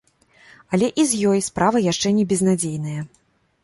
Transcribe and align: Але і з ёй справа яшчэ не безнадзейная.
Але 0.77 0.89
і 1.03 1.05
з 1.11 1.21
ёй 1.33 1.45
справа 1.51 1.85
яшчэ 1.91 2.17
не 2.19 2.29
безнадзейная. 2.35 3.01